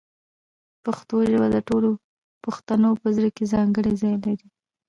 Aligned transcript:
پښتو 0.83 1.15
ژبه 1.29 1.47
د 1.55 1.57
ټولو 1.67 1.89
پښتنو 2.45 2.89
په 3.01 3.07
زړه 3.15 3.29
کې 3.35 3.49
ځانګړی 3.53 3.93
ځای 4.01 4.15
لري. 4.25 4.47